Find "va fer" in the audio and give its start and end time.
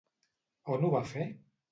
0.95-1.27